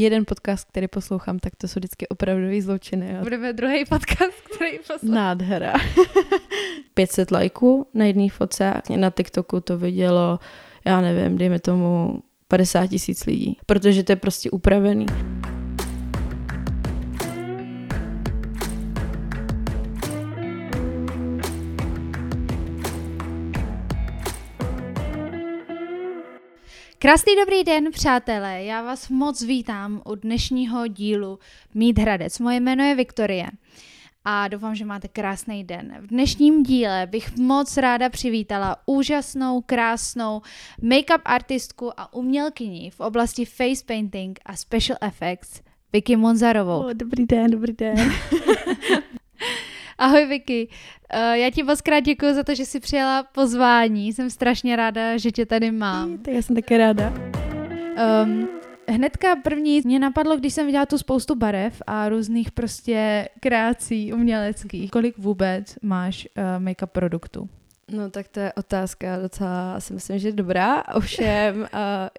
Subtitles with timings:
[0.00, 3.12] jeden podcast, který poslouchám, tak to jsou vždycky opravdový zločiny.
[3.14, 3.22] Jo.
[3.22, 5.14] Budeme druhý podcast, který poslouchám.
[5.14, 5.74] Nádhera.
[6.94, 10.38] 500 lajků na jedné fotce, na TikToku to vidělo,
[10.84, 15.06] já nevím, dejme tomu 50 tisíc lidí, protože to je prostě upravený.
[27.00, 28.64] Krásný dobrý den, přátelé.
[28.64, 31.38] Já vás moc vítám u dnešního dílu
[31.74, 32.38] Mít Hradec.
[32.38, 33.46] Moje jméno je Viktorie
[34.24, 35.96] a doufám, že máte krásný den.
[36.00, 40.42] V dnešním díle bych moc ráda přivítala úžasnou, krásnou
[40.82, 45.60] make-up artistku a umělkyni v oblasti face painting a special effects
[45.92, 46.78] Vicky Monzarovou.
[46.78, 47.96] Oh, dobrý den, dobrý den.
[49.98, 50.68] Ahoj Vicky,
[51.14, 54.12] uh, já ti moc krát děkuji za to, že jsi přijala pozvání.
[54.12, 56.18] Jsem strašně ráda, že tě tady mám.
[56.18, 57.12] Tak já jsem také ráda.
[58.24, 58.48] Um,
[58.88, 64.90] hnedka první mě napadlo, když jsem viděla tu spoustu barev a různých prostě kreací uměleckých.
[64.90, 67.48] Kolik vůbec máš uh, make-up produktů?
[67.90, 70.84] No tak to je otázka docela, si myslím, že dobrá.
[70.94, 71.68] Ovšem, uh,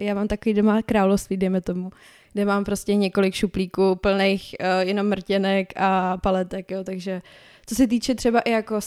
[0.00, 1.90] já mám takový doma království, dejme tomu,
[2.32, 7.22] kde mám prostě několik šuplíků plných uh, jenom mrtěnek a paletek, jo, takže
[7.70, 8.80] co se týče třeba i jako uh,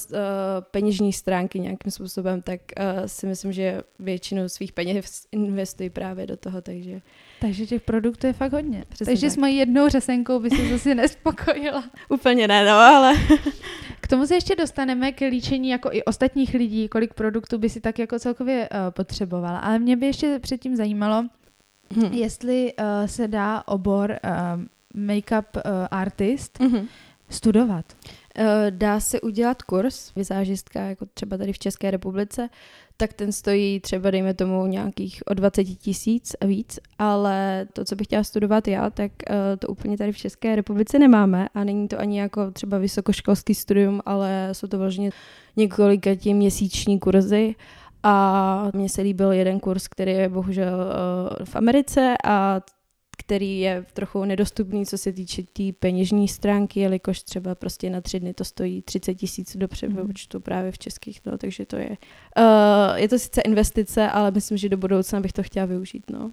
[0.72, 6.38] peněžní stránky nějakým způsobem, tak uh, si myslím, že většinu svých peněz investují právě do
[6.38, 7.02] toho, takže...
[7.42, 8.86] Takže těch produktů je fakt hodně.
[8.90, 9.34] Přesně takže tak.
[9.34, 11.84] s mojí jednou řesenkou by se zase nespokojila.
[12.10, 13.14] Úplně ne, no, ale...
[14.02, 17.82] K tomu se ještě dostaneme k líčení jako i ostatních lidí, kolik produktů by si
[17.82, 19.60] tak jako celkově uh, potřebovala.
[19.60, 21.26] Ale mě by ještě předtím zajímalo,
[21.96, 22.14] hmm.
[22.14, 24.64] jestli uh, se dá obor uh,
[25.08, 25.62] make-up uh,
[25.92, 26.88] artist hmm.
[27.30, 27.86] studovat.
[28.38, 32.50] Eh, dá se udělat kurz vizážistka, jako třeba tady v České republice,
[32.98, 37.96] tak ten stojí třeba, dejme tomu, nějakých o 20 tisíc a víc, ale to, co
[37.96, 41.88] bych chtěla studovat já, tak uh, to úplně tady v České republice nemáme a není
[41.88, 45.10] to ani jako třeba vysokoškolský studium, ale jsou to vlastně
[45.56, 47.56] několika tím měsíční kurzy.
[48.06, 52.62] A mně se líbil jeden kurz, který je bohužel uh, v Americe a
[53.18, 58.02] který je trochu nedostupný, co se týče té tý peněžní stránky, jelikož třeba prostě na
[58.02, 60.42] tři dny to stojí 30 tisíc do přepočtu mm.
[60.42, 64.70] právě v českých, no, takže to je, uh, je to sice investice, ale myslím, že
[64.70, 66.32] do budoucna bych to chtěla využít, no.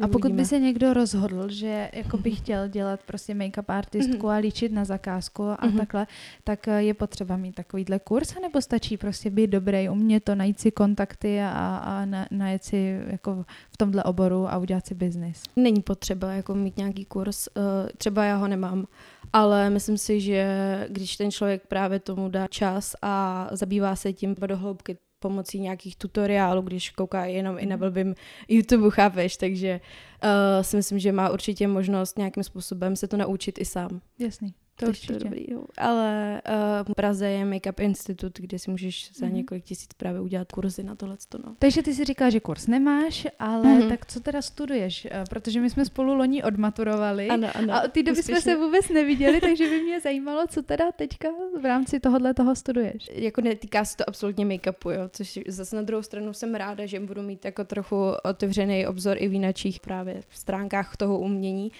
[0.00, 4.30] A pokud by se někdo rozhodl, že jako by chtěl dělat prostě make-up artistku mm-hmm.
[4.30, 5.76] a líčit na zakázku a mm-hmm.
[5.76, 6.06] takhle,
[6.44, 10.60] tak eh, je potřeba mít takovýhle kurz, nebo stačí prostě být dobrý, umět to, najít
[10.60, 15.42] si kontakty a, a na, najít si jako v tomhle oboru a udělat si biznis?
[15.56, 17.62] Není potřeba jako mít nějaký kurz, uh,
[17.96, 18.86] třeba já ho nemám,
[19.32, 24.36] ale myslím si, že když ten člověk právě tomu dá čas a zabývá se tím
[24.46, 27.80] do hloubky, pomocí nějakých tutoriálů, když kouká jenom i na mhm.
[27.80, 28.14] blbým
[28.48, 29.80] YouTube, chápeš, takže
[30.24, 34.00] uh, si myslím, že má určitě možnost nějakým způsobem se to naučit i sám.
[34.18, 34.54] Jasný.
[34.78, 35.12] To určitě.
[35.12, 35.64] To dobrý, jo.
[35.78, 39.32] Ale uh, v Praze je Makeup Institut, kde si můžeš za mm-hmm.
[39.32, 41.16] několik tisíc právě udělat kurzy na tohle.
[41.44, 41.56] No.
[41.58, 43.88] Takže ty si říkáš, že kurz nemáš, ale mm-hmm.
[43.88, 45.04] tak co teda studuješ?
[45.04, 48.56] Uh, protože my jsme spolu loni odmaturovali ano, ano, a od té doby jsme se
[48.56, 51.28] vůbec neviděli, takže by mě zajímalo, co teda teďka
[51.60, 53.10] v rámci tohohle toho studuješ.
[53.12, 57.00] Jako netýká se to absolutně make-upu, jo, což zase na druhou stranu jsem ráda, že
[57.00, 61.72] budu mít jako trochu otevřený obzor i v jiných právě stránkách toho umění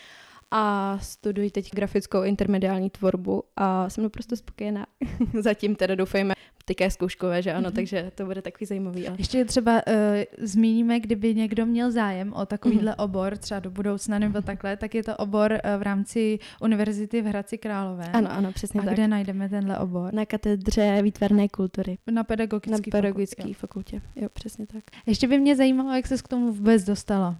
[0.51, 4.87] a studuji teď grafickou intermediální tvorbu a jsem naprosto spokojená.
[5.41, 7.75] Zatím teda doufejme, teďka je zkouškové, že ano, mm-hmm.
[7.75, 9.09] takže to bude takový zajímavý.
[9.09, 9.17] Ale...
[9.21, 9.95] Ještě třeba uh,
[10.39, 13.05] zmíníme, kdyby někdo měl zájem o takovýhle mm-hmm.
[13.05, 17.27] obor, třeba do budoucna nebo takhle, tak je to obor uh, v rámci Univerzity v
[17.27, 18.05] Hradci Králové.
[18.13, 18.95] Ano, ano, přesně a tak.
[18.95, 20.15] kde najdeme tenhle obor?
[20.15, 21.99] Na katedře výtvarné kultury.
[22.11, 24.85] Na pedagogické Na pedagogické fakultě, jo, přesně tak.
[25.07, 27.37] Ještě by mě zajímalo, jak se k tomu vůbec dostala.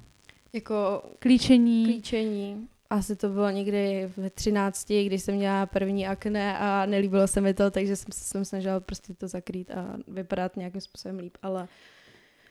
[0.53, 1.85] Jako klíčení.
[1.85, 7.41] Klíčení asi to bylo někdy ve 13, když jsem měla první akné a nelíbilo se
[7.41, 11.37] mi to, takže jsem se jsem snažila prostě to zakrýt a vypadat nějakým způsobem líp,
[11.43, 11.69] ale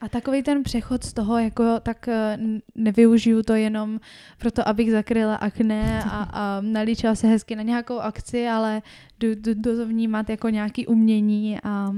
[0.02, 2.38] a takový ten přechod z toho, jako tak eh,
[2.76, 4.00] nevyužiju to jenom
[4.38, 8.82] proto, abych zakryla akné a, a nalíčila se hezky na nějakou akci, ale
[9.20, 11.94] jdu, jdu, jdu to vnímat jako nějaký umění a,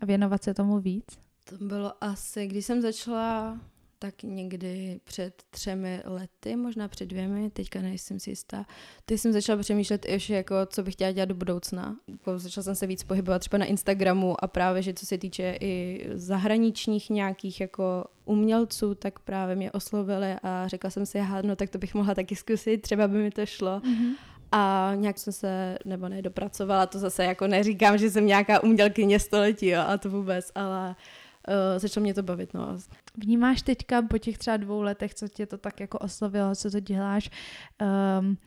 [0.00, 1.04] a věnovat se tomu víc.
[1.44, 3.58] To bylo asi, když jsem začala
[4.02, 8.66] tak někdy před třemi lety, možná před dvěmi, teďka nejsem si jistá.
[9.04, 11.96] Teď jsem začala přemýšlet ještě, jako, co bych chtěla dělat do budoucna.
[12.08, 15.56] Jako, začala jsem se víc pohybovat třeba na Instagramu a právě, že co se týče
[15.60, 21.56] i zahraničních nějakých jako umělců, tak právě mě oslovili a řekla jsem si, aha, no
[21.56, 23.80] tak to bych mohla taky zkusit, třeba by mi to šlo.
[23.80, 24.14] Mm-hmm.
[24.52, 29.66] A nějak jsem se, nebo nedopracovala, to zase jako neříkám, že jsem nějaká umělkyně století,
[29.66, 30.96] jo, a to vůbec, ale
[31.76, 32.54] začalo mě to bavit.
[32.54, 32.78] No.
[33.16, 36.80] Vnímáš teďka po těch třeba dvou letech, co tě to tak jako oslovilo, co to
[36.80, 37.30] děláš,
[38.20, 38.38] um,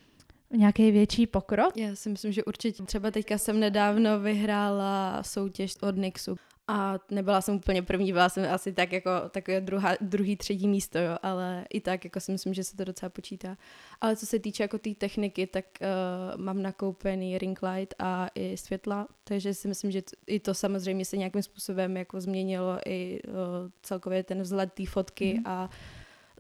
[0.51, 1.77] nějaký větší pokrok?
[1.77, 2.83] Já si myslím, že určitě.
[2.83, 6.35] Třeba teďka jsem nedávno vyhrála soutěž od Nixu
[6.67, 10.99] a nebyla jsem úplně první, byla jsem asi tak jako takové druhá, druhý, třetí místo,
[10.99, 13.57] jo, ale i tak jako si myslím, že se to docela počítá.
[14.01, 18.27] Ale co se týče jako té tý techniky, tak uh, mám nakoupený ring light a
[18.35, 22.77] i světla, takže si myslím, že t- i to samozřejmě se nějakým způsobem jako změnilo
[22.85, 23.33] i uh,
[23.81, 25.47] celkově ten vzhled té fotky mm.
[25.47, 25.69] a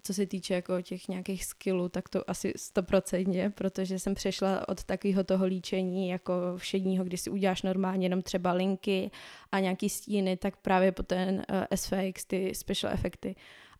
[0.05, 4.83] co se týče jako těch nějakých skillů, tak to asi stoprocentně, protože jsem přešla od
[4.83, 9.11] takového toho líčení jako všedního, kdy si uděláš normálně jenom třeba linky
[9.51, 13.35] a nějaký stíny, tak právě po ten uh, eh, SFX, ty special efekty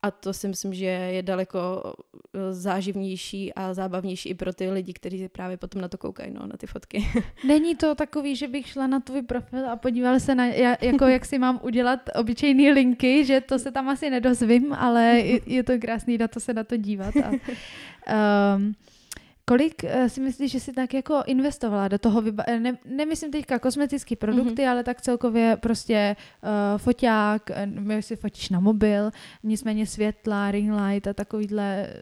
[0.05, 1.93] a to si myslím, že je daleko
[2.33, 6.47] eh, záživnější a zábavnější i pro ty lidi, kteří právě potom na to koukají, no,
[6.47, 7.07] na ty fotky.
[7.47, 10.45] Není to takový, že bych šla na tvůj profil a podívala se na,
[10.81, 15.03] jako jak si mám udělat obyčejné linky, že to se tam asi nedozvím, ale
[15.45, 17.13] je, to krásný na to se na to dívat.
[17.17, 17.29] A,
[18.55, 18.75] um,
[19.47, 23.31] Kolik uh, si myslíš, že jsi tak jako investovala do toho, vyba- eh, ne, nemyslím
[23.31, 24.69] teďka kosmetické produkty, mm-hmm.
[24.69, 29.11] ale tak celkově prostě uh, foťák, nevím, si fotíš na mobil,
[29.43, 31.93] nicméně světla, ring light a takovýhle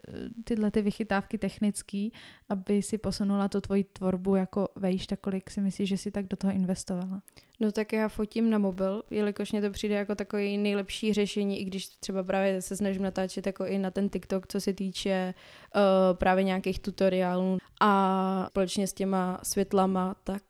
[0.44, 2.08] tyhle ty vychytávky technické,
[2.48, 6.26] aby si posunula tu tvoji tvorbu jako vejš, tak kolik si myslíš, že jsi tak
[6.26, 7.22] do toho investovala?
[7.60, 11.64] No tak já fotím na mobil, jelikož mě to přijde jako takový nejlepší řešení, i
[11.64, 15.34] když třeba právě se snažím natáčet jako i na ten TikTok, co se týče
[15.76, 15.82] uh,
[16.16, 20.42] právě nějakých tutoriálů a společně s těma světlama, tak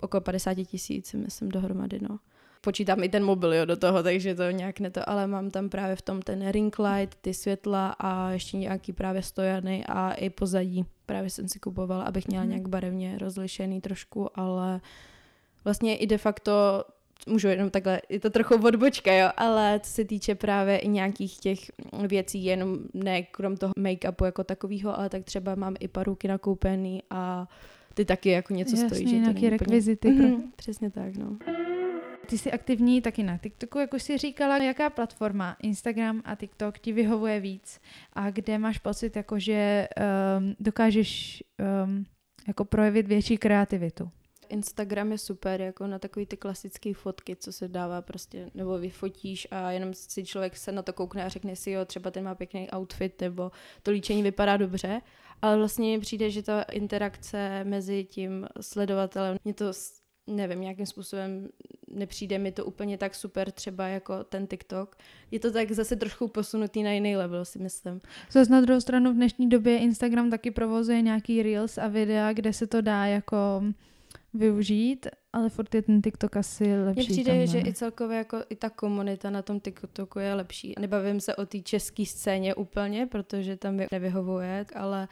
[0.00, 2.18] okolo 50 tisíc, myslím, dohromady, no.
[2.60, 5.68] Počítám i ten mobil, jo, do toho, takže to nějak ne to, ale mám tam
[5.68, 10.30] právě v tom ten ring light, ty světla a ještě nějaký právě stojany a i
[10.30, 10.84] pozadí.
[11.06, 12.50] Právě jsem si kupovala, abych měla mhm.
[12.50, 14.80] nějak barevně rozlišený trošku, ale uh,
[15.66, 16.84] vlastně i de facto
[17.28, 21.38] můžu jenom takhle, je to trochu odbočka, jo, ale co se týče právě i nějakých
[21.38, 21.58] těch
[22.06, 27.02] věcí, jenom ne krom toho make-upu jako takového, ale tak třeba mám i paruky nakoupený
[27.10, 27.48] a
[27.94, 29.08] ty taky jako něco Jasně, stojí.
[29.08, 30.08] Že nějaké rekvizity.
[30.08, 30.28] Úplně...
[30.28, 31.36] Mm, přesně tak, no.
[32.26, 34.56] Ty jsi aktivní taky na TikToku, jak už jsi říkala.
[34.56, 37.80] Jaká platforma, Instagram a TikTok ti vyhovuje víc?
[38.12, 39.88] A kde máš pocit, jako, že
[40.38, 41.42] um, dokážeš
[41.84, 42.04] um,
[42.48, 44.10] jako projevit větší kreativitu?
[44.48, 49.48] Instagram je super, jako na takový ty klasické fotky, co se dává prostě, nebo vyfotíš
[49.50, 52.34] a jenom si člověk se na to koukne a řekne si, jo, třeba ten má
[52.34, 53.50] pěkný outfit, nebo
[53.82, 55.00] to líčení vypadá dobře,
[55.42, 59.72] ale vlastně mi přijde, že ta interakce mezi tím sledovatelem, mě to
[60.26, 61.48] nevím, nějakým způsobem
[61.88, 64.96] nepřijde mi to úplně tak super třeba jako ten TikTok.
[65.30, 68.00] Je to tak zase trošku posunutý na jiný level, si myslím.
[68.30, 72.52] Zase na druhou stranu v dnešní době Instagram taky provozuje nějaký reels a videa, kde
[72.52, 73.62] se to dá jako
[74.36, 77.12] využít, ale furt je ten TikTok asi lepší.
[77.12, 80.74] Mně přijde, že i celkově jako i ta komunita na tom TikToku je lepší.
[80.78, 85.08] Nebavím se o té české scéně úplně, protože tam mi nevyhovuje, ale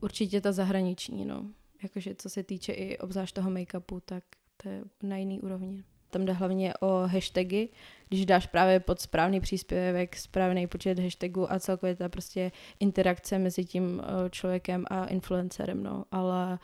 [0.00, 1.46] určitě ta zahraniční, no.
[1.82, 4.24] Jakože co se týče i obzvlášť toho make-upu, tak
[4.62, 5.84] to je na jiný úrovni.
[6.10, 7.68] Tam jde hlavně o hashtagy,
[8.08, 13.64] když dáš právě pod správný příspěvek, správný počet hashtagů a celkově ta prostě interakce mezi
[13.64, 16.04] tím eh, člověkem a influencerem, no.
[16.10, 16.58] Ale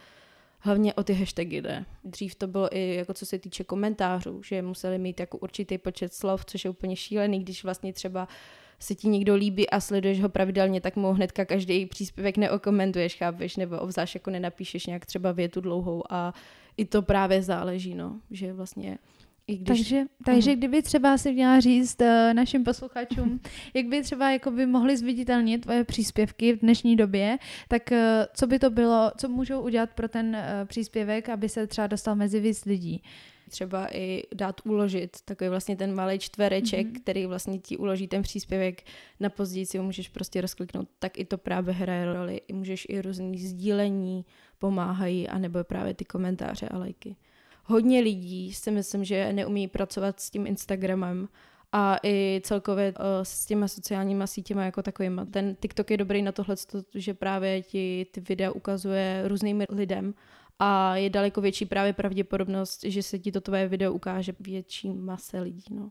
[0.65, 1.85] hlavně o ty hashtagy jde.
[2.05, 6.15] Dřív to bylo i jako co se týče komentářů, že museli mít jako určitý počet
[6.15, 8.29] slov, což je úplně šílený, když vlastně třeba
[8.79, 13.57] se ti někdo líbí a sleduješ ho pravidelně, tak mu hnedka každý příspěvek neokomentuješ, chápeš,
[13.57, 16.35] nebo obzvlášť jako nenapíšeš nějak třeba větu dlouhou a
[16.77, 18.99] i to právě záleží, no, že vlastně
[19.47, 19.79] i když...
[19.79, 20.57] Takže, takže uh-huh.
[20.57, 23.41] kdyby třeba si měla říct uh, našim posluchačům,
[23.75, 27.99] jak by třeba jako by mohli zviditelnit tvoje příspěvky v dnešní době, tak uh,
[28.35, 32.17] co by to bylo, co můžou udělat pro ten uh, příspěvek, aby se třeba dostal
[32.17, 33.03] mezi víc lidí?
[33.51, 37.01] Třeba i dát uložit takový vlastně ten malý čtvereček, mm-hmm.
[37.03, 38.83] který vlastně ti uloží ten příspěvek
[39.21, 42.41] na později si ho můžeš prostě rozkliknout, tak i to právě hraje roli.
[42.53, 44.25] Můžeš i různý sdílení
[44.59, 47.17] pomáhají, anebo právě ty komentáře a lajky
[47.65, 51.29] hodně lidí si myslím, že neumí pracovat s tím Instagramem
[51.73, 55.21] a i celkově uh, s těma sociálníma sítěma jako takovými.
[55.31, 56.57] Ten TikTok je dobrý na tohle,
[56.95, 60.15] že právě ti ty videa ukazuje různým lidem
[60.59, 65.41] a je daleko větší právě pravděpodobnost, že se ti to tvoje video ukáže větší mase
[65.41, 65.65] lidí.
[65.71, 65.91] No.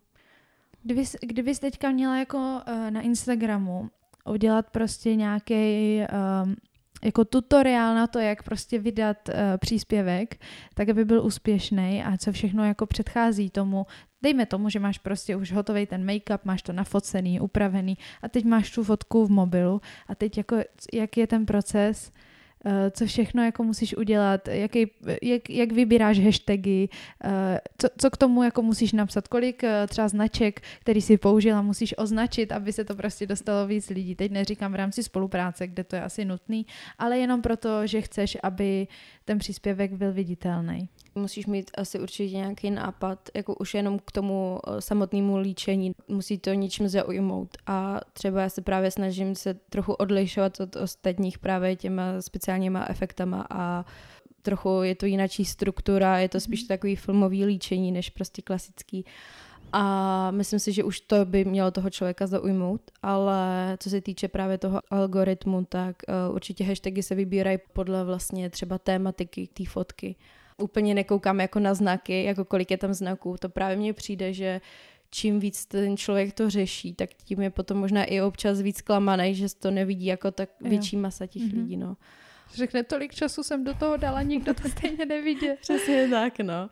[0.84, 3.90] Kdyby, kdybys teďka měla jako uh, na Instagramu
[4.26, 6.56] udělat prostě nějaký um,
[7.04, 10.40] jako tutoriál na to, jak prostě vydat uh, příspěvek,
[10.74, 13.86] tak aby byl úspěšný a co všechno jako předchází tomu.
[14.22, 18.46] Dejme tomu, že máš prostě už hotový ten make-up, máš to nafocený, upravený a teď
[18.46, 20.58] máš tu fotku v mobilu a teď jako
[20.94, 22.12] jak je ten proces
[22.92, 24.92] co všechno jako musíš udělat, jaký,
[25.22, 26.90] jak, jak vybíráš hashtagy,
[27.24, 31.62] eh, co, co k tomu jako musíš napsat, kolik eh, třeba značek, který si použila,
[31.62, 34.16] musíš označit, aby se to prostě dostalo víc lidí.
[34.16, 36.66] Teď neříkám v rámci spolupráce, kde to je asi nutný,
[36.98, 38.88] ale jenom proto, že chceš, aby
[39.32, 44.60] ten příspěvek byl viditelný musíš mít asi určitě nějaký nápad, jako už jenom k tomu
[44.68, 45.92] eh, samotnému líčení.
[46.08, 47.58] Musí to ničím zaujmout.
[47.68, 53.48] A třeba já se právě snažím se trochu odlišovat od ostatních právě těma speciálníma efektama
[53.50, 53.86] a
[54.42, 56.68] trochu je to jináčí struktura, je to spíš mhm.
[56.68, 59.06] takový filmový líčení, než prostě klasický.
[59.74, 64.28] A myslím si, že už to by mělo toho člověka zaujmout, ale co se týče
[64.28, 70.16] právě toho algoritmu, tak uh, určitě hashtagy se vybírají podle vlastně třeba tématiky té fotky
[70.62, 73.36] úplně nekoukám jako na znaky, jako kolik je tam znaků.
[73.40, 74.62] To právě mně přijde, že
[75.10, 79.36] čím víc ten člověk to řeší, tak tím je potom možná i občas víc klamaný,
[79.36, 81.56] že to nevidí jako tak větší masa těch mm-hmm.
[81.56, 81.98] lidí, no.
[82.54, 85.48] Řekne, tolik času jsem do toho dala, nikdo to stejně nevidí.
[85.62, 86.70] Přesně tak, no.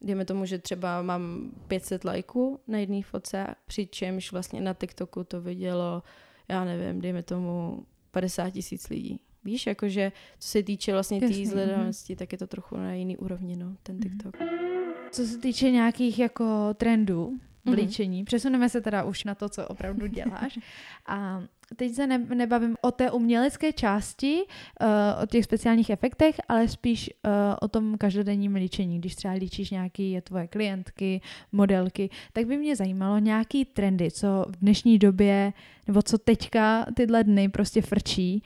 [0.00, 5.40] Dejme tomu, že třeba mám 500 lajků na jedné fotce, přičemž vlastně na TikToku to
[5.40, 6.02] vidělo,
[6.48, 9.20] já nevím, dejme tomu 50 tisíc lidí.
[9.44, 13.16] Víš, jakože co se týče vlastně té tý sledovanosti, tak je to trochu na jiný
[13.16, 14.02] úrovni, no, ten mhm.
[14.02, 14.36] TikTok.
[15.10, 17.74] Co se týče nějakých jako trendů mhm.
[17.74, 18.26] líčení, mm-hmm.
[18.26, 20.58] přesuneme se teda už na to, co opravdu děláš.
[21.06, 21.42] A
[21.76, 24.88] teď se ne, nebavím o té umělecké části, uh,
[25.22, 28.98] o těch speciálních efektech, ale spíš uh, o tom každodenním líčení.
[28.98, 31.20] Když třeba líčíš nějaké je tvoje klientky,
[31.52, 35.52] modelky, tak by mě zajímalo nějaký trendy, co v dnešní době,
[35.86, 38.42] nebo co teďka tyhle dny prostě frčí,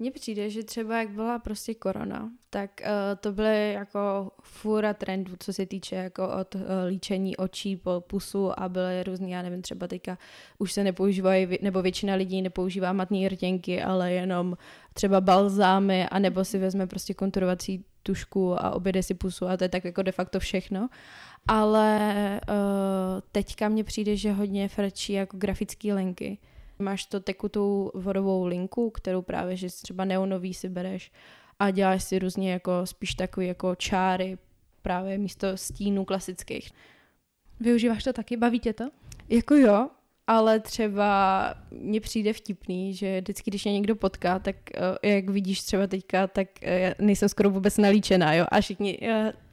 [0.00, 2.88] mně přijde, že třeba jak byla prostě korona, tak uh,
[3.20, 8.60] to byly jako fura trendů, co se týče jako od uh, líčení očí po pusu
[8.60, 10.18] a byly různý, já nevím, třeba teďka
[10.58, 14.56] už se nepoužívají, nebo většina lidí nepoužívá matné rtěnky, ale jenom
[14.94, 19.64] třeba balzámy, a nebo si vezme prostě konturovací tušku a oběde si pusu a to
[19.64, 20.88] je tak jako de facto všechno.
[21.48, 22.54] Ale uh,
[23.32, 26.38] teďka mně přijde, že hodně frčí jako grafické linky
[26.80, 31.12] Máš to tekutou vodovou linku, kterou právě, že třeba neonový si bereš
[31.58, 34.38] a děláš si různě jako spíš takový jako čáry
[34.82, 36.70] právě místo stínů klasických.
[37.60, 38.36] Využíváš to taky?
[38.36, 38.84] Baví tě to?
[39.28, 39.88] Jako jo,
[40.26, 45.62] ale třeba mně přijde vtipný, že vždycky, když mě někdo potká, tak uh, jak vidíš
[45.62, 49.08] třeba teďka, tak uh, nejsem skoro vůbec nalíčená, jo, a všichni, uh,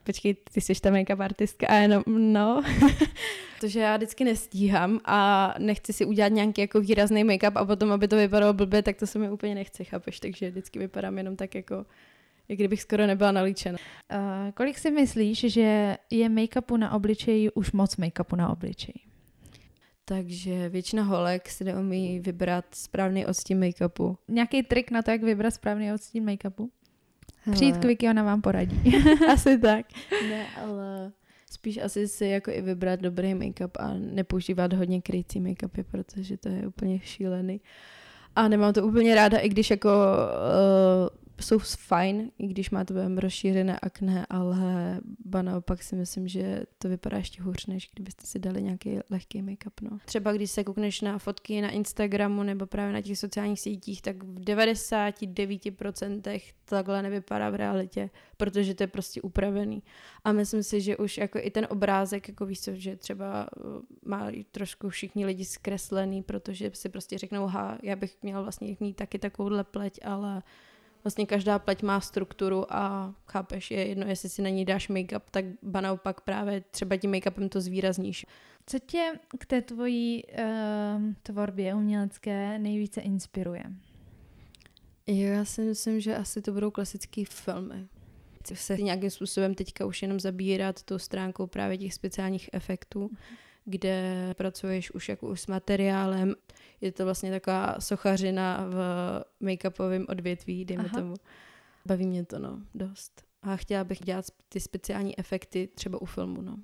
[0.07, 2.63] počkej, ty jsi ta make-up artistka a jenom, no.
[3.59, 8.07] Protože já vždycky nestíhám a nechci si udělat nějaký jako výrazný make-up a potom, aby
[8.07, 10.19] to vypadalo blbě, tak to se mi úplně nechce, chápeš?
[10.19, 11.85] Takže vždycky vypadám jenom tak jako
[12.49, 13.77] jak kdybych skoro nebyla nalíčena.
[14.13, 18.99] Uh, kolik si myslíš, že je make-upu na obličeji už moc make-upu na obličeji?
[20.05, 24.17] Takže většina holek si neumí vybrat správný odstín make-upu.
[24.27, 26.69] Nějaký trik na to, jak vybrat správný odstín make-upu?
[27.51, 28.81] Přijít k Vicky, ona vám poradí.
[29.33, 29.85] asi tak.
[30.29, 31.11] Ne, ale
[31.51, 36.49] spíš asi si jako i vybrat dobrý make-up a nepoužívat hodně kryjící make-upy, protože to
[36.49, 37.61] je úplně šílený.
[38.35, 43.21] A nemám to úplně ráda, i když jako uh, jsou fajn, i když máte velmi
[43.21, 48.39] rozšířené akné, ale ba naopak si myslím, že to vypadá ještě hůř, než kdybyste si
[48.39, 49.71] dali nějaký lehký make-up.
[49.81, 49.99] No.
[50.05, 54.23] Třeba když se koukneš na fotky na Instagramu nebo právě na těch sociálních sítích, tak
[54.23, 59.83] v 99% takhle nevypadá v realitě, protože to je prostě upravený.
[60.23, 63.63] A myslím si, že už jako i ten obrázek, jako víš co, že třeba uh,
[64.05, 68.95] má trošku všichni lidi zkreslený, protože si prostě řeknou, ha, já bych měl vlastně mít
[68.95, 70.43] taky takovouhle pleť, ale
[71.07, 75.21] vlastně každá pleť má strukturu a chápeš, je jedno, jestli si na ní dáš make-up,
[75.31, 78.25] tak ba naopak právě třeba tím make-upem to zvýrazníš.
[78.65, 80.41] Co tě k té tvojí uh,
[81.23, 83.63] tvorbě umělecké nejvíce inspiruje?
[85.07, 87.87] Já si myslím, že asi to budou klasické filmy.
[88.39, 93.09] Chci se nějakým způsobem teďka už jenom zabírat tou stránkou právě těch speciálních efektů,
[93.69, 96.35] kde pracuješ už jako už s materiálem
[96.81, 98.75] je to vlastně taková sochařina v
[99.41, 100.99] make-upovém odvětví, dejme Aha.
[100.99, 101.13] tomu.
[101.85, 103.23] Baví mě to, no, dost.
[103.41, 106.57] A chtěla bych dělat ty speciální efekty třeba u filmu, no.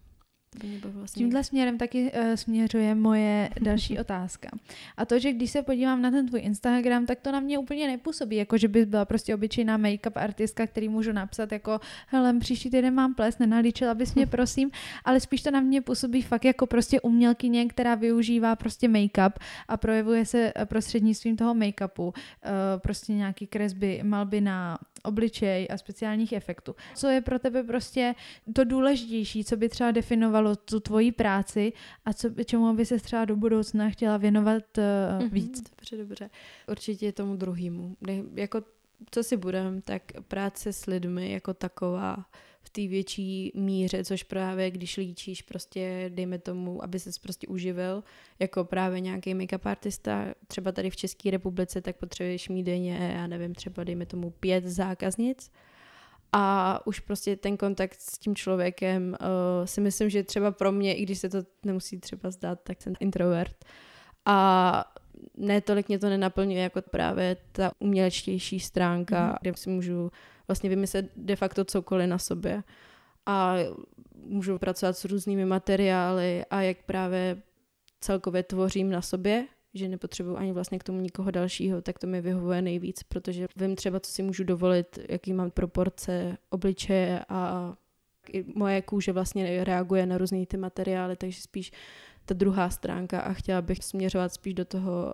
[0.83, 1.19] Vlastně...
[1.19, 4.50] Tímhle směrem taky uh, směřuje moje další otázka.
[4.98, 7.88] A to, že když se podívám na ten tvůj Instagram, tak to na mě úplně
[7.88, 12.69] nepůsobí, jako že bys byla prostě obyčejná make-up artistka, který můžu napsat jako hele, příští
[12.69, 14.72] týden mám ples, nenalíčila bys mě, prosím,
[15.05, 19.31] ale spíš to na mě působí fakt jako prostě umělkyně, která využívá prostě make-up
[19.67, 22.03] a projevuje se prostřednictvím toho make-upu.
[22.03, 22.13] Uh,
[22.77, 26.75] prostě nějaký kresby, malby na obličej a speciálních efektů.
[26.95, 28.15] Co je pro tebe prostě
[28.53, 31.74] to důležitější, co by třeba definovalo tu tvoji práci
[32.05, 35.62] a co, čemu by se třeba do budoucna chtěla věnovat uh, víc?
[35.62, 36.29] Dobře, dobře.
[36.67, 37.95] Určitě tomu druhému.
[38.36, 38.62] Jako
[39.12, 42.25] co si budem, tak práce s lidmi jako taková
[42.63, 48.03] v té větší míře, což právě když líčíš prostě, dejme tomu, aby ses prostě uživil,
[48.39, 53.27] jako právě nějaký make-up artista, třeba tady v České republice, tak potřebuješ mít denně, já
[53.27, 55.51] nevím, třeba dejme tomu pět zákaznic,
[56.36, 60.96] a už prostě ten kontakt s tím člověkem uh, si myslím, že třeba pro mě,
[60.96, 63.65] i když se to nemusí třeba zdát, tak jsem introvert.
[64.25, 64.93] A
[65.38, 69.36] ne tolik mě to nenaplňuje jako právě ta umělečtější stránka, mm.
[69.41, 70.12] kde si můžu
[70.47, 72.63] vlastně vymyslet de facto cokoliv na sobě.
[73.25, 73.55] A
[74.15, 77.41] můžu pracovat s různými materiály a jak právě
[78.00, 82.21] celkově tvořím na sobě, že nepotřebuji ani vlastně k tomu nikoho dalšího, tak to mi
[82.21, 87.73] vyhovuje nejvíc, protože vím třeba, co si můžu dovolit, jaký mám proporce obličeje a
[88.33, 91.71] i moje kůže vlastně reaguje na různé ty materiály, takže spíš
[92.25, 95.13] ta druhá stránka a chtěla bych směřovat spíš do toho uh,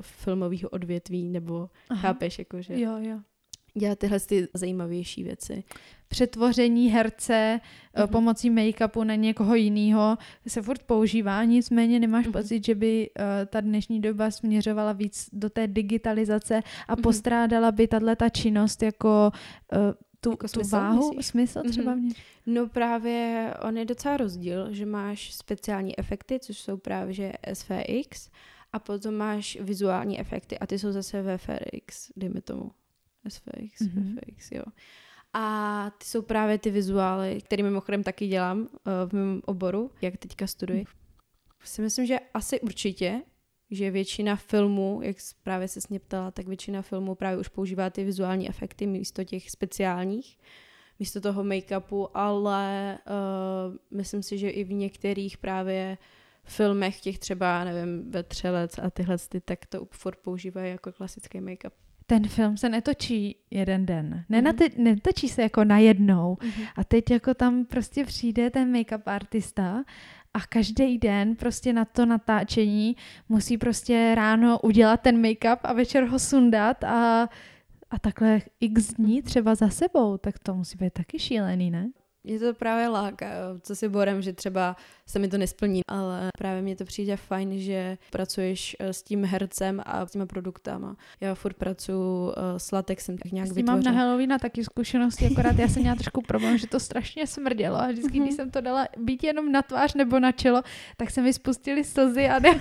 [0.00, 2.00] filmového odvětví, nebo Aha.
[2.00, 2.80] chápeš, jakože...
[2.80, 3.20] Jo, jo
[3.78, 5.64] dělat tyhle ty zajímavější věci.
[6.08, 7.60] Přetvoření herce
[7.96, 8.06] mm-hmm.
[8.06, 10.18] pomocí make-upu na někoho jiného
[10.48, 12.32] se furt používá, nicméně nemáš mm-hmm.
[12.32, 17.02] pocit, že by uh, ta dnešní doba směřovala víc do té digitalizace a mm-hmm.
[17.02, 19.32] postrádala by tahle ta činnost jako
[19.72, 19.78] uh,
[20.20, 21.26] tu, jako tu smysl, váhu, myslíš?
[21.26, 21.98] smysl třeba mm-hmm.
[21.98, 22.12] v ní?
[22.46, 28.30] No právě on je docela rozdíl, že máš speciální efekty, což jsou právě že SVX
[28.72, 32.70] a potom máš vizuální efekty a ty jsou zase VFX, dejme tomu.
[33.30, 34.18] SFX, mm-hmm.
[34.34, 34.62] FX, jo.
[35.32, 38.66] A ty jsou právě ty vizuály, které mimochodem taky dělám uh,
[39.08, 40.78] v mém oboru, jak teďka studuji.
[40.78, 40.84] Mm.
[41.64, 43.22] Si myslím, že asi určitě,
[43.70, 48.04] že většina filmů, jak právě se mě ptala, tak většina filmů právě už používá ty
[48.04, 50.38] vizuální efekty místo těch speciálních,
[50.98, 55.98] místo toho make-upu, ale uh, myslím si, že i v některých právě
[56.44, 61.72] filmech, těch třeba, nevím, Vetřelec a tyhle, ty, tak to furt používají jako klasický make-up
[62.06, 64.24] ten film se netočí jeden den.
[64.28, 64.82] Nenate, mm-hmm.
[64.82, 66.34] Netočí se jako najednou.
[66.34, 66.66] Mm-hmm.
[66.76, 69.84] A teď jako tam prostě přijde ten make-up artista
[70.34, 72.96] a každý den prostě na to natáčení
[73.28, 77.28] musí prostě ráno udělat ten make-up a večer ho sundat a,
[77.90, 80.16] a takhle x dní třeba za sebou.
[80.16, 81.90] Tak to musí být taky šílený, ne?
[82.26, 83.26] Je to právě láka,
[83.60, 87.58] co si borem, že třeba se mi to nesplní, ale právě mě to přijde fajn,
[87.58, 90.96] že pracuješ eh, s tím hercem a s těma produktama.
[91.20, 95.58] Já furt pracuji eh, s latexem, tak nějak tím mám na Halloween taky zkušenosti, akorát
[95.58, 98.36] já jsem měla trošku problém, že to strašně smrdělo a vždycky, když mhm.
[98.36, 100.62] jsem to dala být jenom na tvář nebo na čelo,
[100.96, 102.60] tak se mi spustily slzy a ne...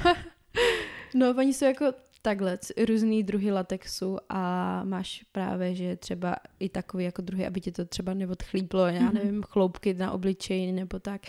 [1.14, 1.86] No, oni jsou jako
[2.26, 2.58] takhle,
[2.88, 7.86] různý druhy latexu a máš právě, že třeba i takový jako druhy, aby ti to
[7.86, 9.14] třeba neodchlíplo, já mhm.
[9.14, 11.22] nevím, chloupky na obličeji nebo tak.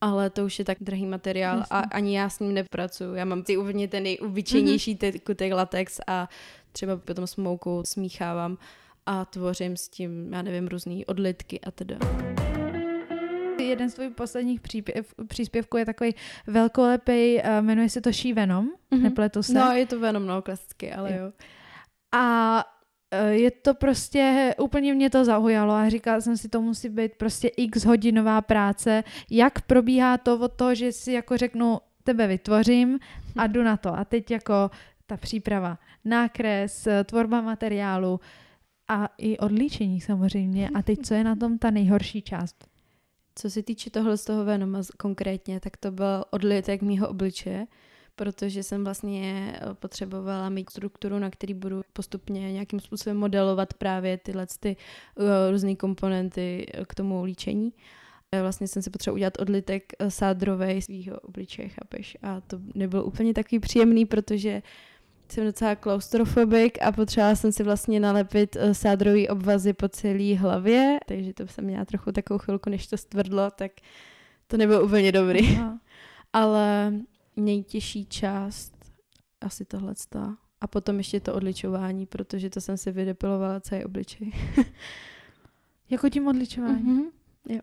[0.00, 1.76] Ale to už je tak drahý materiál Jasně.
[1.76, 3.14] a ani já s ním nepracuju.
[3.14, 5.20] Já mám ty úplně ten nejobyčejnější mm-hmm.
[5.20, 6.28] kutek latex a
[6.72, 8.58] třeba potom s moukou smíchávám
[9.06, 11.98] a tvořím s tím, já nevím, různý odlitky a teda
[13.64, 16.14] jeden z tvojich posledních přípěv, příspěvků je takový
[16.46, 19.02] velkolepý, uh, jmenuje se to She Venom, mm-hmm.
[19.02, 19.52] nepletu se.
[19.52, 21.32] No, je to Venom, no, klasicky, ale jo.
[22.12, 22.64] A
[23.24, 27.12] uh, je to prostě, úplně mě to zaujalo a říkala jsem si, to musí být
[27.16, 29.04] prostě x hodinová práce.
[29.30, 32.98] Jak probíhá to od toho, že si jako řeknu, tebe vytvořím
[33.36, 33.98] a jdu na to.
[33.98, 34.70] A teď jako
[35.06, 38.20] ta příprava, nákres, tvorba materiálu
[38.88, 40.68] a i odlíčení samozřejmě.
[40.74, 42.67] A teď co je na tom ta nejhorší část?
[43.40, 47.66] Co se týče tohle z toho Venoma konkrétně, tak to byl odlitek mýho obličeje,
[48.16, 54.18] protože jsem vlastně eh, potřebovala mít strukturu, na který budu postupně nějakým způsobem modelovat právě
[54.18, 54.76] tyhle ty
[55.16, 57.72] uh, různé komponenty eh, k tomu líčení.
[58.42, 62.16] Vlastně jsem si potřebovala udělat odlitek sádrovej svého obličeje, chápeš?
[62.22, 64.62] A to nebylo úplně takový příjemný, protože
[65.32, 70.98] jsem docela klaustrofobik a potřebovala jsem si vlastně nalepit eh, sádrový obvazy po celé hlavě,
[71.06, 73.72] takže to jsem měla trochu takovou chvilku, než to stvrdlo, tak
[74.46, 75.56] to nebylo úplně dobrý.
[75.56, 75.78] Aha.
[76.32, 76.92] Ale
[77.36, 78.74] nejtěžší část
[79.40, 79.94] asi tohle
[80.60, 84.32] A potom ještě to odličování, protože to jsem si vydepilovala celý obličej.
[85.90, 86.82] jako tím odličování?
[86.82, 87.10] Mm-hmm.
[87.48, 87.60] Jo.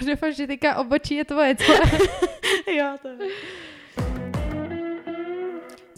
[0.06, 1.72] Doufám, že teďka obočí je tvoje, co?
[2.72, 3.16] jo, to je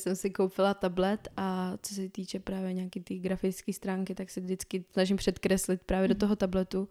[0.00, 4.40] jsem si koupila tablet a co se týče právě nějaký ty grafické stránky, tak se
[4.40, 6.20] vždycky snažím předkreslit právě do mhm.
[6.20, 6.88] toho tabletu,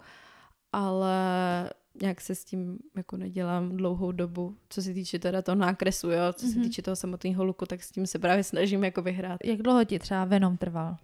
[0.72, 1.14] ale
[2.02, 6.34] nějak se s tím jako nedělám dlouhou dobu, co se týče teda toho nákresu, jo,
[6.34, 6.50] co mm-hmm.
[6.50, 6.68] se mhm.
[6.68, 9.40] týče toho samotného luku, tak s tím se právě snažím jako vyhrát.
[9.44, 10.98] Jak dlouho ti třeba Venom trval?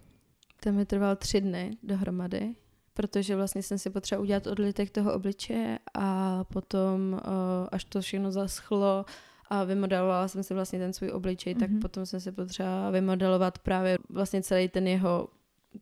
[0.60, 2.56] Ten mi trval tři dny dohromady,
[2.94, 7.22] protože vlastně jsem si potřeba udělat odlitek toho obličeje a potom,
[7.72, 9.06] až to všechno zaschlo,
[9.50, 11.60] a vymodelovala jsem si vlastně ten svůj obličej, mm-hmm.
[11.60, 11.80] tak Mhm.
[11.80, 15.28] potom jsem si potřeba vymodelovat právě vlastně celý ten jeho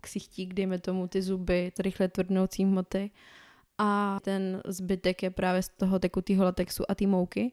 [0.02, 3.12] ksichtík, dejme tomu ty zuby, ty rychle tvrdnoucí hmoty
[3.78, 7.52] a ten zbytek je právě z toho tekutého latexu a té mouky.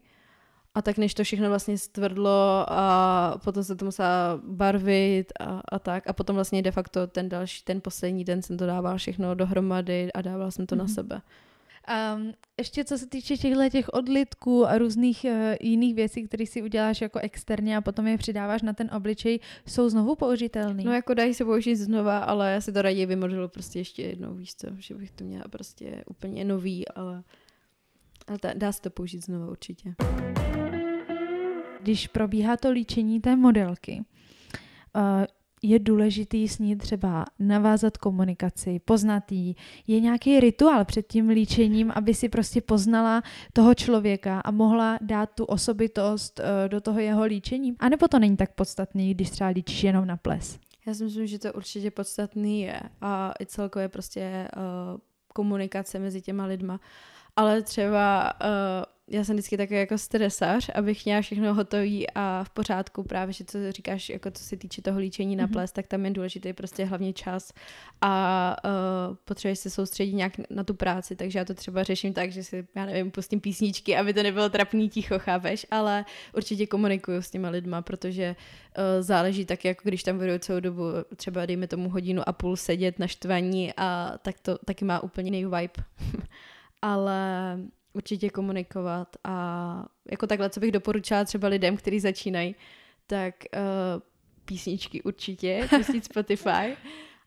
[0.74, 5.78] A tak než to všechno vlastně stvrdlo a potom se to musela barvit a, a
[5.78, 6.08] tak.
[6.08, 10.12] A potom vlastně de facto ten další, ten poslední den jsem to dával všechno dohromady
[10.12, 10.78] a dával jsem to mm-hmm.
[10.78, 10.94] na Mhm.
[10.94, 11.20] sebe.
[11.88, 16.62] Um, ještě co se týče těchto těch odlitků a různých uh, jiných věcí, které si
[16.62, 20.84] uděláš jako externě a potom je přidáváš na ten obličej, jsou znovu použitelný?
[20.84, 24.34] No jako dají se použít znova, ale já si to raději vymodelu prostě ještě jednou,
[24.34, 27.22] víš co, že bych to měla prostě úplně nový, ale,
[28.28, 29.94] ale ta, dá se to použít znova určitě.
[31.80, 34.04] Když probíhá to líčení té modelky,
[34.96, 35.24] uh,
[35.62, 39.56] je důležitý s ní třeba navázat komunikaci, poznat jí.
[39.86, 45.30] Je nějaký rituál před tím líčením, aby si prostě poznala toho člověka a mohla dát
[45.34, 47.74] tu osobitost uh, do toho jeho líčení?
[47.78, 50.58] A nebo to není tak podstatný, když třeba líčíš jenom na ples?
[50.86, 55.00] Já si myslím, že to určitě podstatný je a i celkově prostě uh,
[55.34, 56.80] komunikace mezi těma lidma.
[57.36, 58.48] Ale třeba uh,
[59.10, 63.44] já jsem vždycky takový jako stresař, abych měla všechno hotový a v pořádku právě, že
[63.44, 65.52] co říkáš, jako co se týče toho líčení na Mhm.
[65.52, 67.52] ples, tak tam je důležitý prostě hlavně čas
[68.00, 68.56] a
[69.10, 72.44] uh, potřebuješ se soustředit nějak na tu práci, takže já to třeba řeším tak, že
[72.44, 76.04] si, já nevím, pustím písničky, aby to nebylo trapný ticho, chápeš, ale
[76.36, 78.36] určitě komunikuju s těma lidma, protože
[78.78, 80.82] uh, záleží tak, jako když tam budu celou dobu,
[81.16, 85.26] třeba dejme tomu hodinu a půl sedět na štvaní a tak to taky má úplně
[85.26, 85.84] jiný vibe.
[86.82, 87.58] ale
[87.92, 92.54] určitě komunikovat a jako takhle, co bych doporučila třeba lidem, kteří začínají,
[93.06, 94.02] tak uh,
[94.44, 96.76] písničky určitě, pustit Spotify,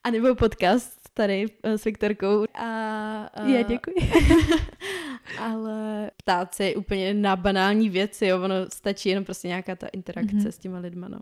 [0.04, 2.45] a nebo podcast tady uh, s Viktorkou.
[2.54, 3.95] A, uh, Já děkuji.
[5.39, 10.36] ale ptát se úplně na banální věci, jo, ono stačí jenom prostě nějaká ta interakce
[10.36, 10.45] Mhm.
[10.45, 10.52] mm-hmm.
[10.52, 11.19] s těma lidma, no.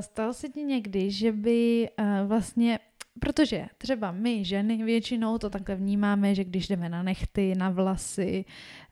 [0.00, 2.78] Stalo se ti někdy, že by uh, vlastně,
[3.18, 8.44] protože třeba my ženy většinou to takhle vnímáme, že když jdeme na nechty, na vlasy,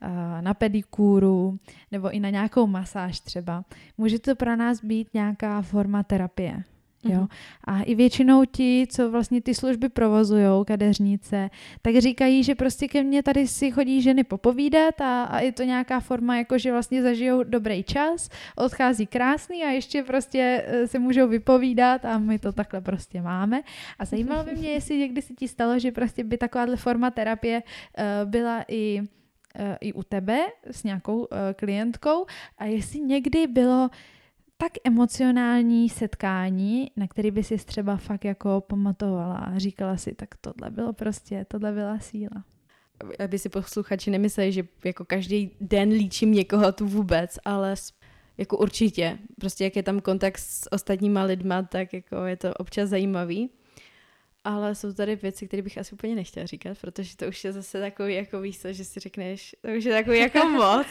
[0.03, 1.59] uh, na pedikúru
[1.91, 3.65] nebo i na nějakou masáž třeba,
[3.99, 6.65] může to pro nás být nějaká forma terapie.
[7.05, 7.19] Jo?
[7.19, 7.29] Mhm.
[7.65, 11.51] A i většinou ti, co vlastně ty služby provozují, kadeřnice,
[11.83, 15.63] tak říkají, že prostě ke mně tady si chodí ženy popovídat a, a je to
[15.63, 20.99] nějaká forma, jako že vlastně zažijou dobrý čas, odchází krásný a ještě prostě eh, se
[20.99, 23.63] můžou vypovídat a my to takhle prostě máme.
[23.99, 27.63] A zajímalo by mě, jestli někdy se ti stalo, že prostě by takováhle forma terapie
[27.63, 29.03] uh, byla i
[29.55, 30.39] eh, i u tebe
[30.71, 32.27] s nějakou eh, klientkou
[32.59, 33.91] a jestli někdy bylo
[34.63, 40.29] tak emocionální setkání, na který by si třeba fakt jako pamatovala a říkala si, tak
[40.41, 42.45] tohle bylo prostě, tohle byla síla.
[43.25, 47.75] Aby si posluchači nemysleli, že jako každý den líčím někoho tu vůbec, ale
[48.39, 49.19] jako určitě.
[49.41, 53.51] Prostě jak je tam kontakt s ostatníma lidma, tak jako je to občas zajímavý.
[54.45, 57.81] Ale jsou tady věci, které bych asi úplně nechtěla říkat, protože to už je zase
[57.81, 60.87] takový, jako víš že si řekneš, to už je takový jako moc.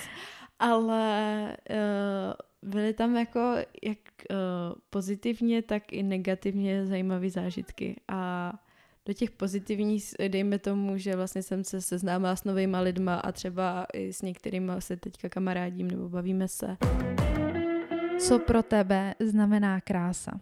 [0.60, 3.98] Ale uh, byly tam jako jak
[4.30, 4.36] uh,
[4.90, 8.02] pozitivně, tak i negativně zajímavé zážitky.
[8.08, 8.54] A
[9.06, 13.86] do těch pozitivních, dejme tomu, že vlastně jsem se seznámila s novýma lidma a třeba
[13.94, 16.78] i s některými se teďka kamarádím nebo bavíme se.
[18.20, 20.40] Co pro tebe znamená krása?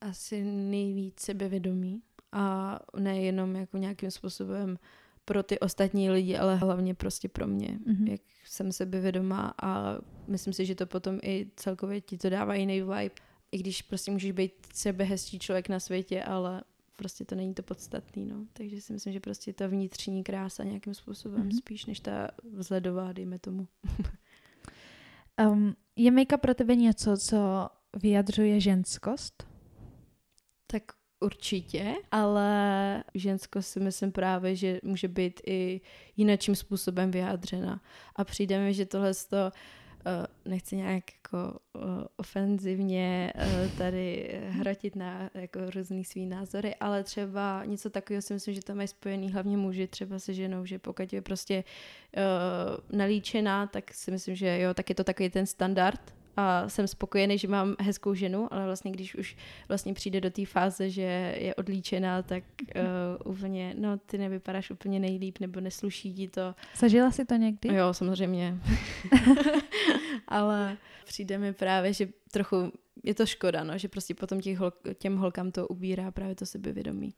[0.00, 4.78] Asi nejvíc sebevědomí a nejenom jako nějakým způsobem
[5.24, 8.06] pro ty ostatní lidi, ale hlavně prostě pro mě, Mhm.
[8.06, 12.80] jak jsem sebevědomá a myslím si, že to potom i celkově ti to dává jiný
[12.82, 13.10] vibe,
[13.52, 16.62] i když prostě můžeš být sebehezčí člověk na světě, ale
[16.96, 18.46] prostě to není to podstatný, no.
[18.52, 21.52] Takže si myslím, že prostě ta vnitřní krása nějakým způsobem Mhm.
[21.52, 23.68] spíš než ta vzhledová, dejme tomu.
[25.40, 27.68] Um, je make pro tebe něco, co
[28.02, 29.46] vyjadřuje ženskost?
[30.66, 30.82] Tak
[31.20, 35.80] určitě, ale žensko si myslím právě, že může být i
[36.16, 37.82] jinakým způsobem vyjádřena.
[38.16, 39.50] A přijde mi, že tohle to
[40.44, 41.82] nechci nějak jako uh,
[42.16, 48.54] ofenzivně uh, tady hrotit na jako různý svý názory, ale třeba něco takového si myslím,
[48.54, 51.64] že tam mají spojený hlavně muži třeba se ženou, že pokud je prostě
[52.92, 57.38] nalíčená, tak si myslím, že jo, tak je to takový ten standard a jsem spokojený,
[57.38, 59.36] že mám hezkou ženu, ale vlastně když už
[59.68, 62.44] vlastně přijde do té fáze, že je odlíčená, tak
[63.24, 66.54] uh, úplně, no ty nevypadáš úplně nejlíp, nebo nesluší ti to.
[66.76, 67.74] Zažila si to někdy?
[67.74, 68.58] Jo, samozřejmě.
[70.28, 72.72] ale přijde mi právě, že trochu
[73.02, 76.46] je to škoda, no, že prostě potom těch hol, těm holkám to ubírá právě to
[76.46, 77.14] sebevědomí.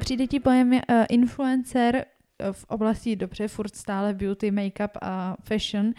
[0.00, 5.92] Přijde ti pojem uh, influencer eh, v oblasti dobře, furt stále beauty, make-up a fashion,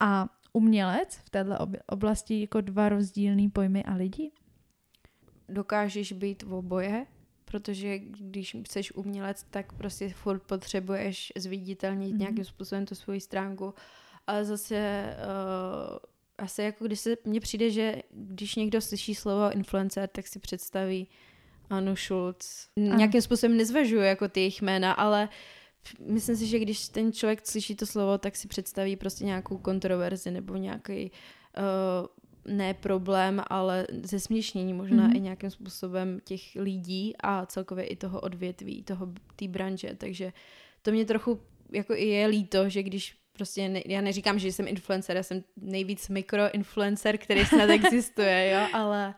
[0.00, 1.54] a umělec v této
[1.86, 4.30] oblasti jako dva rozdílný pojmy a lidi?
[5.48, 7.06] Dokážeš být v oboje,
[7.44, 12.18] protože když jsi umělec, tak prostě furt potřebuješ zviditelnit mm-hmm.
[12.18, 13.74] nějakým způsobem tu svoji stránku,
[14.26, 15.98] ale zase uh,
[16.38, 21.08] asi jako když se mně přijde, že když někdo slyší slovo influencer, tak si představí
[21.70, 22.68] Anu Schulz.
[22.76, 25.28] Nějakým způsobem nezvažuje jako ty jejich jména, ale
[26.00, 30.30] myslím si, že když ten člověk slyší to slovo, tak si představí prostě nějakou kontroverzi
[30.30, 31.10] nebo nějaký
[31.58, 32.06] uh,
[32.54, 35.16] ne problém, ale zesměšnění možná mm-hmm.
[35.16, 40.32] i nějakým způsobem těch lidí a celkově i toho odvětví, toho té branže, takže
[40.82, 41.40] to mě trochu
[41.72, 45.44] jako i je líto, že když prostě, ne, já neříkám, že jsem influencer, já jsem
[45.56, 49.14] nejvíc mikroinfluencer, který snad existuje, jo, ale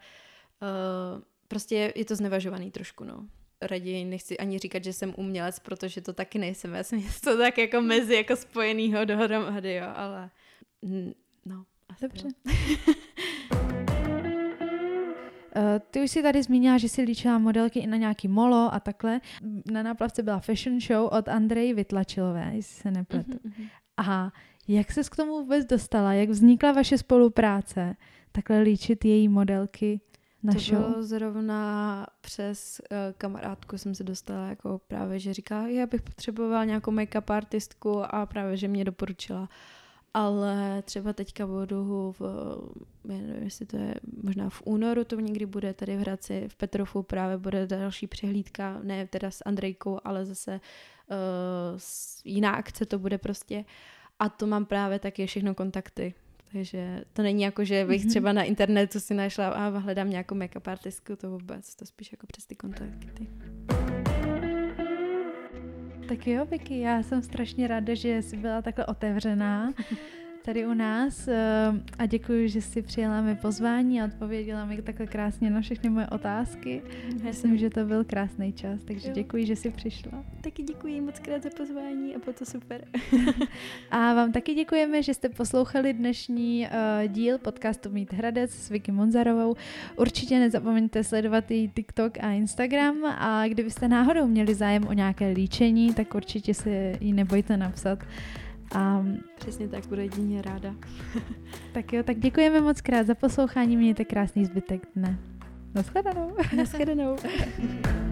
[0.62, 3.26] uh, prostě je to znevažovaný trošku, no.
[3.62, 6.74] Raději nechci ani říkat, že jsem umělec, protože to taky nejsem.
[6.74, 10.30] Já jsem to tak jako mezi jako spojenýho dohromady, jo, ale
[11.44, 12.28] no, asi Dobře.
[15.56, 18.80] Eh, ty už si tady zmínila, že si líčila modelky i na nějaký molo a
[18.80, 19.20] takhle.
[19.72, 23.30] Na náplavce byla fashion show od Andrej Vytlačilové, jestli se nepletu.
[23.30, 23.68] Mm-hmm.
[23.96, 24.32] A
[24.68, 26.12] jak se k tomu vůbec dostala?
[26.12, 27.96] Jak vznikla vaše spolupráce?
[28.32, 30.00] Takhle líčit její modelky
[30.42, 30.78] na to show?
[30.78, 36.64] bylo zrovna přes uh, kamarádku jsem se dostala jako právě, že říká, já bych potřebovala
[36.64, 39.48] nějakou make-up artistku a právě, že mě doporučila.
[40.14, 42.22] Ale třeba teďka budu v,
[43.08, 46.56] já nevím, jestli to je možná v únoru, to někdy bude tady v Hradci, v
[46.56, 50.60] Petrofu právě bude další přehlídka, ne teda s Andrejkou, ale zase
[51.10, 51.80] uh,
[52.24, 53.64] jiná akce to bude prostě.
[54.18, 56.14] A to mám právě taky všechno kontakty.
[56.52, 58.08] Takže to není jako, že bych mm-hmm.
[58.08, 62.26] třeba na internetu si našla a hledám nějakou make-up artistku, to vůbec, to spíš jako
[62.26, 63.26] přes ty kontakty.
[66.08, 69.72] Tak jo, Vicky, já jsem strašně ráda, že jsi byla takhle otevřená
[70.44, 75.06] tady u nás eh, a děkuji, že jsi přijela mi pozvání a odpověděla mi takhle
[75.06, 76.82] krásně na všechny moje otázky.
[77.22, 79.14] Myslím, že to byl krásný čas, takže jo.
[79.14, 80.24] děkuji, že jsi přišla.
[80.40, 82.84] Taky děkuji moc krát za pozvání a bylo to super.
[83.90, 88.92] a vám taky děkujeme, že jste poslouchali dnešní uh, díl podcastu Mít Hradec s Vicky
[88.92, 89.56] Monzarovou.
[89.96, 95.94] Určitě nezapomeňte sledovat i TikTok a Instagram a kdybyste náhodou měli zájem o nějaké líčení,
[95.94, 97.98] tak určitě se ji nebojte napsat.
[98.74, 99.04] A
[99.36, 100.74] přesně tak, bude jedině ráda.
[101.72, 105.18] tak jo, tak děkujeme moc krát za poslouchání, mějte krásný zbytek dne.
[105.74, 106.36] Naschledanou.
[106.56, 107.16] Naschledanou.